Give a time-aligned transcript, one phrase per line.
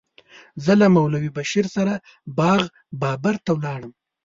[0.63, 1.93] زه له مولوي بشیر سره
[2.39, 2.61] باغ
[3.01, 3.93] بابر ته ولاړم.